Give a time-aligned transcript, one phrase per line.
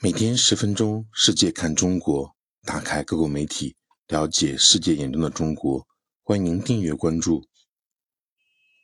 [0.00, 3.74] 每天十分钟，世界看中国，打开各国媒体，
[4.06, 5.88] 了解世界眼中的中国。
[6.22, 7.44] 欢迎订阅关注。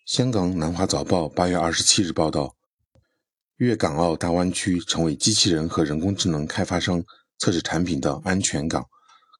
[0.05, 2.57] 香港南华早报八月二十七日报道，
[3.59, 7.05] 粤港澳大湾区成为机器人和人工智能开发商
[7.39, 8.85] 测试产品的安全港，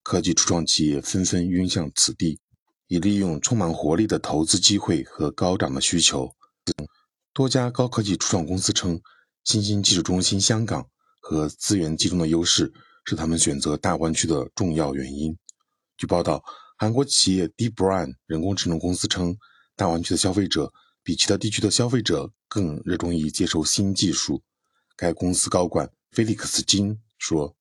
[0.05, 2.39] 科技初创企业纷纷涌向此地，
[2.87, 6.31] 以利用充满活力的投资机会和高涨的需求。
[7.33, 9.01] 多家高科技初创公司称，
[9.43, 10.89] 新兴技术中心香港。
[11.25, 12.71] 和资源集中的优势
[13.07, 15.35] 是他们选择大湾区的重要原因。
[15.97, 16.45] 据报道，
[16.77, 19.35] 韩国企业 DeepBrain 人工智能公司称，
[19.75, 20.71] 大湾区的消费者
[21.03, 24.43] 比其他地区的消费者更热衷于接受新技术。
[24.97, 27.57] 该公司高管菲利克斯金说：“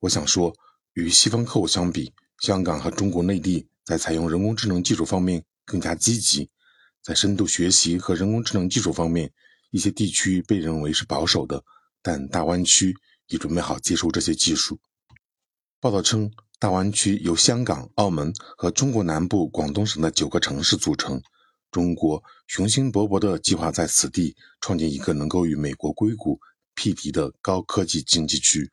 [0.00, 0.54] 我想说，
[0.92, 6.50] 与西方客户相比，香港和中国内地在采用人工智能技术方面更加积极。
[7.02, 9.32] 在深度学习和人工智能技术方面，
[9.70, 11.64] 一些地区被认为是保守的。”
[12.02, 12.94] 但大湾区
[13.28, 14.78] 已准备好接收这些技术。
[15.80, 21.22] 报道称，大湾区由香港、澳门和中国南部广东省的九个城市组成。
[21.70, 26.40] 中国雄心勃勃地计划在此地创建一个能够与美国硅谷
[26.74, 28.68] 匹敌的高科技经济区。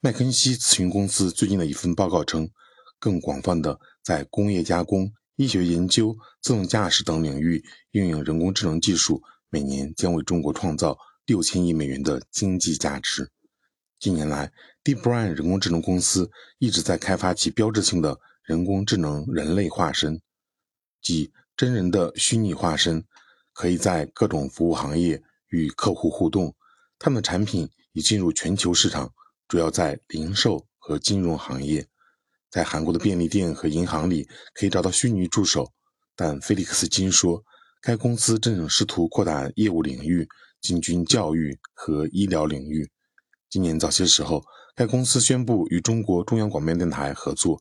[0.00, 2.50] 麦肯锡咨询公司最近的一份报告称，
[2.98, 10.98] 更广泛的在工业加工、医学研究、自动驾驶等领域应用人工智能技术，每年将为中国创造。
[11.30, 13.30] 六千亿美元的经济价值。
[14.00, 16.28] 近年来，DeepBrain 人工智能公司
[16.58, 20.20] 一直在开发其标志性的人工智能人类化身，
[21.00, 23.04] 即真人的虚拟化身，
[23.52, 26.52] 可以在各种服务行业与客户互动。
[26.98, 29.14] 他们的产品已进入全球市场，
[29.46, 31.86] 主要在零售和金融行业。
[32.50, 35.72] 在韩国的便利店和银行里可以找到虚拟助手，
[36.16, 37.44] 但菲利克斯金说，
[37.80, 40.28] 该公司正试图扩大业务领域。
[40.60, 42.90] 进军教育和医疗领域。
[43.48, 44.44] 今年早些时候，
[44.76, 47.60] 该公司宣布与中国中央广播电台合作，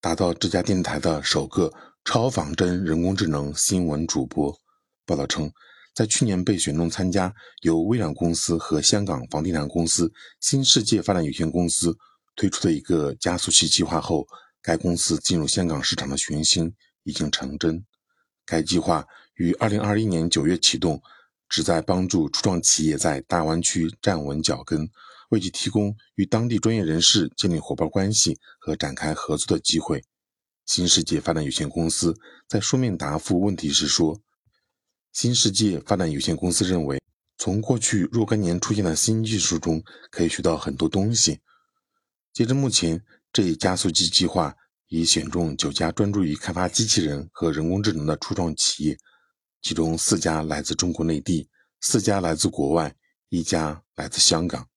[0.00, 1.72] 打造这家电台的首个
[2.04, 4.56] 超仿真人工智能新闻主播。
[5.04, 5.52] 报道称，
[5.94, 11.96] 在去年被选中参加由微软公司和香港房地产公司新世界发展有限公司
[12.36, 14.26] 推出的一个加速器计划后，
[14.62, 16.72] 该公司进入香港市场的雄心
[17.02, 17.84] 已经成真。
[18.46, 21.02] 该计划于2021年9月启动。
[21.52, 24.88] 旨在帮助初创企业在大湾区站稳脚跟，
[25.28, 30.02] 为其提供与当地专业人士建立伙伴关系和展开合作的机会。
[30.64, 32.16] 新世界发展有限公司
[32.48, 34.18] 在书面答复问题时说
[35.12, 36.98] ：“新世界发展有限公司认为，
[37.36, 41.40] 从过去若干年出现的新技术中可以学到很多东西。
[42.32, 44.56] 截至目前，这一加速器计划
[44.88, 48.96] 已选中九家专注于开发机器人和人工智能的初创企业。”
[49.62, 51.48] 其中四家来自中国内地，
[51.80, 52.92] 四家来自国外，
[53.28, 54.68] 一家来自香港。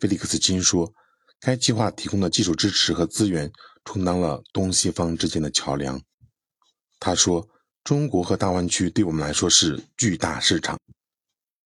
[0.00, 0.92] 菲利克斯金说
[1.38, 3.52] ：“该计划提供的技术支持和资源，
[3.84, 6.00] 充当了东西方之间的桥梁。”
[6.98, 7.46] 他说
[7.84, 10.78] ：“中国和大湾区对我们来说是巨大市场。”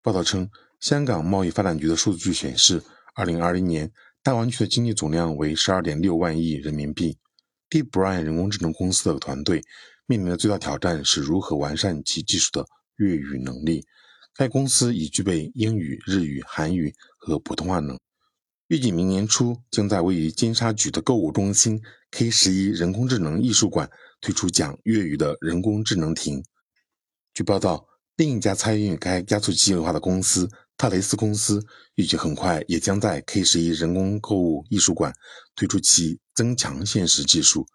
[0.04, 0.48] 报道称，
[0.80, 2.84] 香港贸易发展局的数据显示
[3.16, 7.18] ，2020年大湾区的经济总量为12.6万亿人民币。
[7.72, 9.64] DeepBrain 人工智能公司的团队。
[10.12, 12.66] 面临的最大挑战是如何完善其技术的
[12.98, 13.86] 粤语能力。
[14.36, 17.98] 该公司已具备英语、日语、韩语和普通话能。
[18.68, 23.90] 预计明年初将在位于尖沙咀的购物中心 K 十一人工智能艺术馆
[24.20, 26.44] 推出讲粤语的人工智能亭。
[27.34, 27.86] 据报道，
[28.18, 35.14] 另一家参与该加速计划的公司特雷斯公司预计很快也将在 K 十一人工购物艺术馆
[35.56, 37.66] 推出其增强现实技术。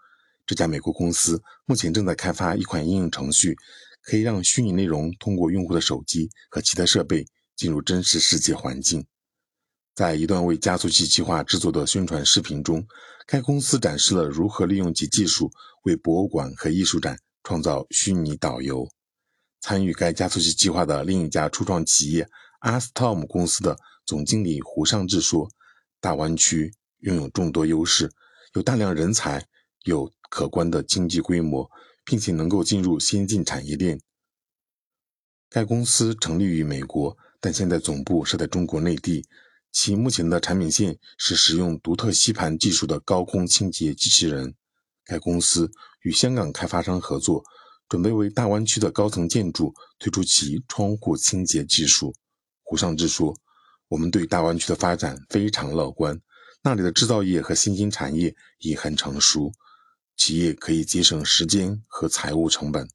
[0.47, 3.57] 这家美国公司目前正在开发一款应用程序，
[4.01, 7.27] 可以让虚拟内容通过用户的手机和其他设备
[7.57, 9.05] 进入真实世界环境。
[9.93, 12.87] 在一段为加速器计划制作的宣传视频中，
[13.27, 15.51] 该公司展示了如何利用其技术
[15.83, 18.89] 为博物馆和艺术展创造虚拟导游。
[19.61, 22.29] 参与该加速器计划的另一家初创企业
[22.61, 25.51] Astom 公司的总经理胡尚志说
[26.01, 28.13] ：“大湾区拥有众多优势，
[28.55, 29.45] 有大量人才。”
[29.87, 31.71] 有可观的经济规模，
[32.05, 34.01] 并且能够进入先进产业链。
[35.49, 39.27] 该公司成立于美国，但现在总部设在中国内地。
[39.73, 44.55] 其目前的产品线是使用独特吸盘技术的高空清洁机器人。
[45.05, 45.71] 该公司
[46.01, 47.45] 与香港开发商合作，
[47.87, 52.15] 准备为大湾区的高层建筑推出其窗户清洁技术。
[52.63, 53.37] 胡尚志说
[53.89, 56.19] ：“我们对大湾区的发展非常乐观，
[56.63, 59.53] 那里的制造业和新兴产业已很成熟。”
[60.17, 62.89] 企业可以节省时间和财务成本。